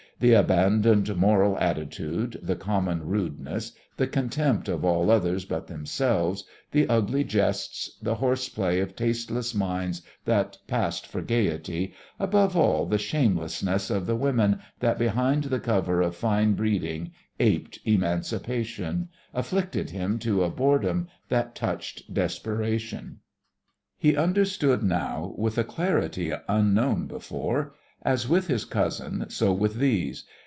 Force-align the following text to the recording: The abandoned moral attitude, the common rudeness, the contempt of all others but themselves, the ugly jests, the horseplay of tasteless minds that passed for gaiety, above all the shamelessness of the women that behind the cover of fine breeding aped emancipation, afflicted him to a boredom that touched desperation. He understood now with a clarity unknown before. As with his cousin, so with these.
The 0.19 0.33
abandoned 0.33 1.15
moral 1.17 1.57
attitude, 1.57 2.39
the 2.43 2.55
common 2.55 3.07
rudeness, 3.07 3.71
the 3.97 4.05
contempt 4.05 4.67
of 4.69 4.85
all 4.85 5.09
others 5.09 5.45
but 5.45 5.65
themselves, 5.65 6.43
the 6.69 6.87
ugly 6.87 7.23
jests, 7.23 7.97
the 7.99 8.13
horseplay 8.13 8.79
of 8.81 8.95
tasteless 8.95 9.55
minds 9.55 10.03
that 10.25 10.59
passed 10.67 11.07
for 11.07 11.23
gaiety, 11.23 11.95
above 12.19 12.55
all 12.55 12.85
the 12.85 12.99
shamelessness 12.99 13.89
of 13.89 14.05
the 14.05 14.15
women 14.15 14.59
that 14.79 14.99
behind 14.99 15.45
the 15.45 15.59
cover 15.59 16.03
of 16.03 16.15
fine 16.15 16.53
breeding 16.53 17.13
aped 17.39 17.79
emancipation, 17.83 19.09
afflicted 19.33 19.89
him 19.89 20.19
to 20.19 20.43
a 20.43 20.51
boredom 20.51 21.07
that 21.29 21.55
touched 21.55 22.13
desperation. 22.13 23.21
He 23.97 24.15
understood 24.15 24.83
now 24.83 25.33
with 25.39 25.57
a 25.57 25.63
clarity 25.63 26.31
unknown 26.47 27.07
before. 27.07 27.73
As 28.03 28.27
with 28.27 28.47
his 28.47 28.65
cousin, 28.65 29.25
so 29.29 29.53
with 29.53 29.75
these. 29.75 30.23